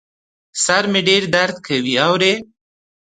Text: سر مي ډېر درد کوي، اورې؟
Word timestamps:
سر 0.63 0.83
مي 0.91 1.01
ډېر 1.09 1.23
درد 1.35 1.55
کوي، 1.67 1.93
اورې؟ 2.05 2.33